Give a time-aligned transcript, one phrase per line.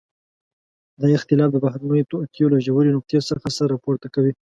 [1.01, 4.31] دا اختلاف د بهرنيو توطئو له ژورې نقطې څخه سر راپورته کوي.